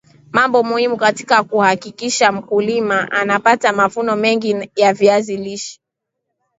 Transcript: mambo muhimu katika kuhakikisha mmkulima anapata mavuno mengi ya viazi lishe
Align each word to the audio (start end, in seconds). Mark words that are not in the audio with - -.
mambo 0.31 0.63
muhimu 0.63 0.97
katika 0.97 1.43
kuhakikisha 1.43 2.31
mmkulima 2.31 3.11
anapata 3.11 3.73
mavuno 3.73 4.15
mengi 4.15 4.69
ya 4.75 4.93
viazi 4.93 5.37
lishe 5.37 5.79